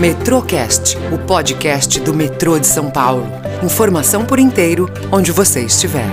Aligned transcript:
Metrocast, 0.00 0.96
o 1.14 1.24
podcast 1.24 2.00
do 2.00 2.12
metrô 2.12 2.58
de 2.58 2.66
São 2.66 2.90
Paulo. 2.90 3.22
Informação 3.64 4.26
por 4.26 4.40
inteiro, 4.40 4.86
onde 5.12 5.30
você 5.30 5.64
estiver. 5.64 6.06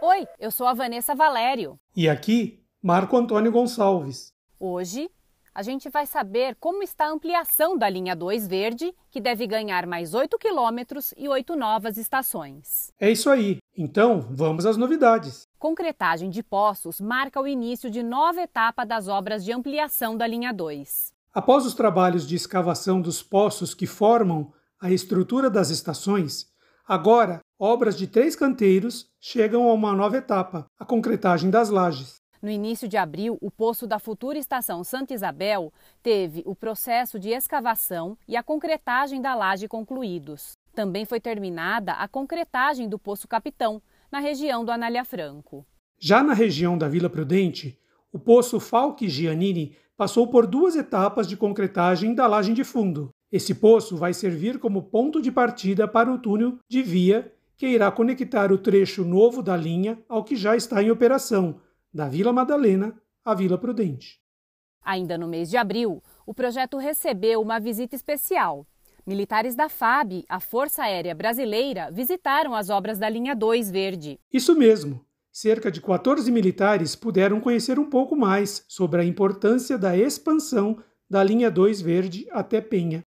Oi, 0.00 0.26
eu 0.40 0.50
sou 0.50 0.66
a 0.66 0.72
Vanessa 0.72 1.14
Valério. 1.14 1.78
E 1.94 2.08
aqui, 2.08 2.62
Marco 2.82 3.14
Antônio 3.14 3.52
Gonçalves. 3.52 4.32
Hoje, 4.58 5.10
a 5.54 5.62
gente 5.62 5.90
vai 5.90 6.06
saber 6.06 6.56
como 6.58 6.82
está 6.82 7.04
a 7.04 7.12
ampliação 7.12 7.76
da 7.76 7.88
linha 7.88 8.16
2 8.16 8.48
verde, 8.48 8.92
que 9.10 9.20
deve 9.20 9.46
ganhar 9.46 9.86
mais 9.86 10.14
8 10.14 10.38
quilômetros 10.38 11.12
e 11.14 11.28
8 11.28 11.54
novas 11.54 11.98
estações. 11.98 12.90
É 12.98 13.10
isso 13.10 13.28
aí. 13.28 13.58
Então, 13.76 14.26
vamos 14.30 14.64
às 14.64 14.76
novidades. 14.76 15.42
Concretagem 15.64 16.28
de 16.28 16.42
Poços 16.42 17.00
marca 17.00 17.40
o 17.40 17.48
início 17.48 17.90
de 17.90 18.02
nova 18.02 18.42
etapa 18.42 18.84
das 18.84 19.08
obras 19.08 19.42
de 19.42 19.50
ampliação 19.50 20.14
da 20.14 20.26
linha 20.26 20.52
2. 20.52 21.10
Após 21.32 21.64
os 21.64 21.72
trabalhos 21.72 22.28
de 22.28 22.36
escavação 22.36 23.00
dos 23.00 23.22
poços 23.22 23.72
que 23.72 23.86
formam 23.86 24.52
a 24.78 24.90
estrutura 24.90 25.48
das 25.48 25.70
estações, 25.70 26.44
agora 26.86 27.40
obras 27.58 27.96
de 27.96 28.06
três 28.06 28.36
canteiros 28.36 29.08
chegam 29.18 29.66
a 29.66 29.72
uma 29.72 29.94
nova 29.94 30.18
etapa, 30.18 30.66
a 30.78 30.84
concretagem 30.84 31.48
das 31.48 31.70
lajes. 31.70 32.16
No 32.42 32.50
início 32.50 32.86
de 32.86 32.98
abril, 32.98 33.38
o 33.40 33.50
poço 33.50 33.86
da 33.86 33.98
futura 33.98 34.36
estação 34.36 34.84
Santa 34.84 35.14
Isabel 35.14 35.72
teve 36.02 36.42
o 36.44 36.54
processo 36.54 37.18
de 37.18 37.30
escavação 37.30 38.18
e 38.28 38.36
a 38.36 38.42
concretagem 38.42 39.18
da 39.18 39.34
laje 39.34 39.66
concluídos. 39.66 40.58
Também 40.74 41.06
foi 41.06 41.20
terminada 41.20 41.92
a 41.94 42.06
concretagem 42.06 42.86
do 42.86 42.98
Poço 42.98 43.26
Capitão, 43.26 43.80
na 44.10 44.18
região 44.18 44.64
do 44.64 44.70
Anália 44.70 45.04
Franco. 45.04 45.66
Já 45.98 46.22
na 46.22 46.34
região 46.34 46.76
da 46.76 46.88
Vila 46.88 47.08
Prudente, 47.08 47.78
o 48.12 48.18
Poço 48.18 48.60
Falque 48.60 49.08
Giannini 49.08 49.76
passou 49.96 50.28
por 50.28 50.46
duas 50.46 50.76
etapas 50.76 51.26
de 51.26 51.36
concretagem 51.36 52.14
da 52.14 52.26
laje 52.26 52.52
de 52.52 52.64
fundo. 52.64 53.10
Esse 53.30 53.54
poço 53.54 53.96
vai 53.96 54.14
servir 54.14 54.58
como 54.58 54.82
ponto 54.82 55.20
de 55.20 55.32
partida 55.32 55.88
para 55.88 56.12
o 56.12 56.18
túnel 56.18 56.58
de 56.68 56.82
via 56.82 57.32
que 57.56 57.66
irá 57.66 57.90
conectar 57.90 58.52
o 58.52 58.58
trecho 58.58 59.04
novo 59.04 59.42
da 59.42 59.56
linha 59.56 59.98
ao 60.08 60.24
que 60.24 60.36
já 60.36 60.56
está 60.56 60.82
em 60.82 60.90
operação, 60.90 61.60
da 61.92 62.08
Vila 62.08 62.32
Madalena 62.32 62.94
à 63.24 63.34
Vila 63.34 63.56
Prudente. 63.56 64.20
Ainda 64.82 65.16
no 65.16 65.26
mês 65.26 65.48
de 65.48 65.56
abril, 65.56 66.02
o 66.26 66.34
projeto 66.34 66.76
recebeu 66.76 67.40
uma 67.40 67.58
visita 67.58 67.96
especial. 67.96 68.66
Militares 69.06 69.54
da 69.54 69.68
FAB, 69.68 70.24
a 70.26 70.40
Força 70.40 70.82
Aérea 70.82 71.14
Brasileira, 71.14 71.90
visitaram 71.90 72.54
as 72.54 72.70
obras 72.70 72.98
da 72.98 73.06
linha 73.06 73.36
2 73.36 73.70
Verde. 73.70 74.18
Isso 74.32 74.56
mesmo. 74.56 75.04
Cerca 75.30 75.70
de 75.70 75.78
14 75.82 76.32
militares 76.32 76.96
puderam 76.96 77.38
conhecer 77.38 77.78
um 77.78 77.90
pouco 77.90 78.16
mais 78.16 78.64
sobre 78.66 79.02
a 79.02 79.04
importância 79.04 79.76
da 79.76 79.94
expansão 79.94 80.82
da 81.10 81.22
linha 81.22 81.50
2 81.50 81.82
Verde 81.82 82.26
até 82.30 82.62
Penha. 82.62 83.02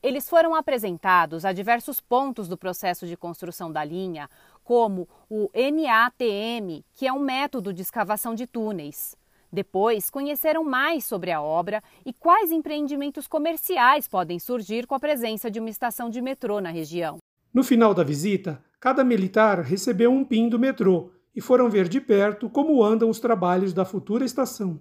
Eles 0.00 0.28
foram 0.28 0.54
apresentados 0.54 1.44
a 1.44 1.52
diversos 1.52 2.00
pontos 2.00 2.46
do 2.46 2.56
processo 2.56 3.04
de 3.04 3.16
construção 3.16 3.72
da 3.72 3.84
linha, 3.84 4.30
como 4.62 5.08
o 5.28 5.50
MATM, 5.54 6.84
que 6.94 7.04
é 7.04 7.12
um 7.12 7.18
método 7.18 7.72
de 7.72 7.82
escavação 7.82 8.32
de 8.32 8.46
túneis. 8.46 9.16
Depois, 9.52 10.08
conheceram 10.08 10.64
mais 10.64 11.04
sobre 11.04 11.30
a 11.30 11.42
obra 11.42 11.82
e 12.06 12.12
quais 12.12 12.50
empreendimentos 12.50 13.26
comerciais 13.26 14.08
podem 14.08 14.38
surgir 14.38 14.86
com 14.86 14.94
a 14.94 15.00
presença 15.00 15.50
de 15.50 15.60
uma 15.60 15.68
estação 15.68 16.08
de 16.08 16.22
metrô 16.22 16.58
na 16.58 16.70
região. 16.70 17.18
No 17.52 17.62
final 17.62 17.92
da 17.92 18.02
visita, 18.02 18.64
cada 18.80 19.04
militar 19.04 19.60
recebeu 19.60 20.10
um 20.10 20.24
PIN 20.24 20.48
do 20.48 20.58
metrô 20.58 21.10
e 21.36 21.40
foram 21.42 21.68
ver 21.68 21.86
de 21.86 22.00
perto 22.00 22.48
como 22.48 22.82
andam 22.82 23.10
os 23.10 23.20
trabalhos 23.20 23.74
da 23.74 23.84
futura 23.84 24.24
estação. 24.24 24.80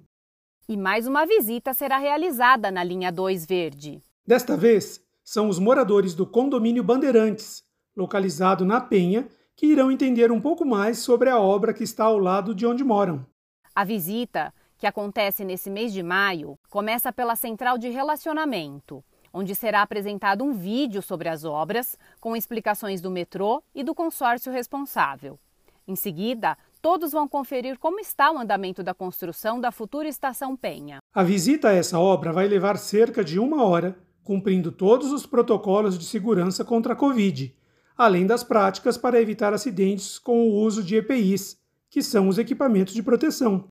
E 0.70 0.78
mais 0.78 1.06
uma 1.06 1.26
visita 1.26 1.74
será 1.74 1.98
realizada 1.98 2.72
na 2.72 2.82
linha 2.82 3.12
2 3.12 3.46
Verde. 3.46 4.02
Desta 4.26 4.56
vez, 4.56 5.04
são 5.22 5.50
os 5.50 5.60
moradores 5.60 6.14
do 6.14 6.26
condomínio 6.26 6.82
Bandeirantes, 6.82 7.62
localizado 7.94 8.64
na 8.64 8.80
Penha, 8.80 9.28
que 9.54 9.66
irão 9.66 9.92
entender 9.92 10.32
um 10.32 10.40
pouco 10.40 10.64
mais 10.64 11.00
sobre 11.00 11.30
a 11.30 11.38
obra 11.38 11.74
que 11.74 11.84
está 11.84 12.06
ao 12.06 12.18
lado 12.18 12.56
de 12.56 12.66
onde 12.66 12.86
moram. 12.86 13.26
A 13.74 13.84
visita, 13.84 14.54
que 14.82 14.88
acontece 14.88 15.46
nesse 15.46 15.70
mês 15.70 15.94
de 15.94 16.02
maio, 16.02 16.58
começa 16.68 17.14
pela 17.14 17.36
central 17.36 17.78
de 17.78 17.90
relacionamento, 17.90 19.04
onde 19.32 19.54
será 19.54 19.84
apresentado 19.84 20.44
um 20.44 20.54
vídeo 20.54 21.04
sobre 21.04 21.30
as 21.30 21.46
obras, 21.46 21.96
com 22.20 22.36
explicações 22.36 23.00
do 23.00 23.12
metrô 23.12 23.62
e 23.76 23.84
do 23.84 23.94
consórcio 23.94 24.52
responsável. 24.52 25.40
Em 25.88 25.96
seguida, 25.96 26.58
todos 26.82 27.12
vão 27.12 27.28
conferir 27.28 27.78
como 27.78 28.00
está 28.00 28.32
o 28.32 28.40
andamento 28.40 28.82
da 28.82 28.94
construção 28.94 29.62
da 29.62 29.72
futura 29.72 30.08
estação 30.10 30.58
Penha. 30.58 30.98
A 31.14 31.22
visita 31.22 31.70
a 31.70 31.74
essa 31.74 32.00
obra 32.00 32.34
vai 32.34 32.48
levar 32.48 32.78
cerca 32.78 33.24
de 33.24 33.38
uma 33.38 33.64
hora, 33.64 33.96
cumprindo 34.24 34.72
todos 34.72 35.12
os 35.12 35.28
protocolos 35.28 35.96
de 35.96 36.06
segurança 36.06 36.66
contra 36.66 36.94
a 36.94 36.96
Covid 36.96 37.56
além 37.96 38.26
das 38.26 38.44
práticas 38.44 38.98
para 38.98 39.22
evitar 39.22 39.54
acidentes 39.54 40.18
com 40.18 40.42
o 40.42 40.56
uso 40.56 40.82
de 40.82 40.96
EPIs, 40.96 41.56
que 41.88 42.02
são 42.02 42.28
os 42.28 42.40
equipamentos 42.40 42.96
de 42.96 43.04
proteção. 43.04 43.66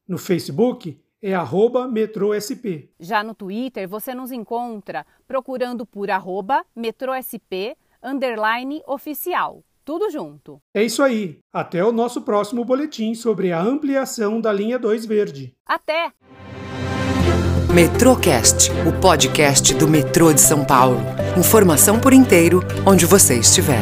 No 0.08 0.16
Facebook 0.16 0.98
é 1.20 1.34
arroba 1.34 1.86
metrosp. 1.86 2.90
Já 2.98 3.22
no 3.22 3.34
Twitter 3.34 3.86
você 3.86 4.14
nos 4.14 4.32
encontra 4.32 5.04
procurando 5.26 5.84
por 5.84 6.10
arroba 6.10 6.64
metrosp 6.74 7.76
underline 8.02 8.82
oficial. 8.86 9.62
Tudo 9.88 10.10
junto. 10.10 10.60
É 10.74 10.82
isso 10.82 11.02
aí. 11.02 11.38
Até 11.50 11.82
o 11.82 11.90
nosso 11.90 12.20
próximo 12.20 12.62
boletim 12.62 13.14
sobre 13.14 13.52
a 13.52 13.62
ampliação 13.62 14.38
da 14.38 14.52
linha 14.52 14.78
2 14.78 15.06
verde. 15.06 15.54
Até! 15.64 16.12
Metrocast, 17.72 18.70
o 18.86 19.00
podcast 19.00 19.72
do 19.72 19.88
metrô 19.88 20.30
de 20.30 20.42
São 20.42 20.62
Paulo. 20.62 21.00
Informação 21.38 21.98
por 21.98 22.12
inteiro, 22.12 22.60
onde 22.86 23.06
você 23.06 23.38
estiver. 23.38 23.80